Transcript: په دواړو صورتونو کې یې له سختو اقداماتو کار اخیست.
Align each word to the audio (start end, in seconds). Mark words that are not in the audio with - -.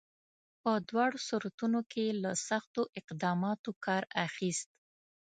په 0.61 0.71
دواړو 0.89 1.17
صورتونو 1.27 1.79
کې 1.91 2.01
یې 2.07 2.13
له 2.23 2.31
سختو 2.47 2.81
اقداماتو 2.99 3.69
کار 3.85 4.03
اخیست. 4.27 4.69